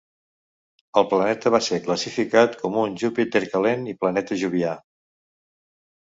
[0.99, 4.73] El planeta va ser classificat com un Júpiter calent i planeta jovià.